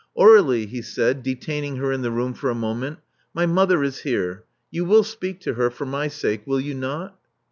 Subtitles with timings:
[0.17, 2.97] Aur€lie," he said, detaining her in the room for a moment:
[3.35, 4.45] my mother is here.
[4.71, 7.15] You will speak to her— for my sake— will you not?"